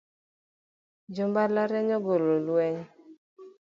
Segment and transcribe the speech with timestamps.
[1.15, 2.79] Jo mbalariany ogolo lweny